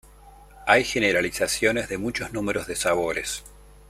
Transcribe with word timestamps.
Hay 0.65 0.83
generalizaciones 0.83 1.87
de 1.87 1.99
muchos 1.99 2.33
números 2.33 2.65
de 2.65 2.75
sabores. 2.75 3.43